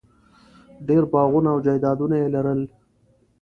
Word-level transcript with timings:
ډېر 0.87 1.03
باغونه 1.11 1.49
او 1.53 1.59
جایدادونه 1.65 2.15
یې 2.21 2.27
لرل. 2.35 2.61